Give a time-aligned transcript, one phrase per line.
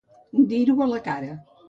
[0.53, 1.37] Dir-ho la cara.